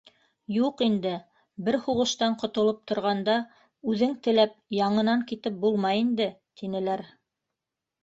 [0.53, 1.11] —Юҡ инде,
[1.67, 3.37] бер һуғыштан ҡотолоп торғанда,
[3.93, 6.33] үҙең теләп яңынан китеп булмай инде,—
[6.65, 7.11] тинеләр.